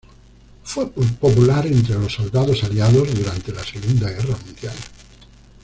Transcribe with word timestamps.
Fue 0.63 0.89
popular 0.91 1.67
entre 1.67 1.93
los 1.93 2.11
soldados 2.13 2.63
aliados 2.63 3.13
durante 3.13 3.51
la 3.51 3.63
Segunda 3.63 4.09
Guerra 4.09 4.35
mundial. 4.47 4.73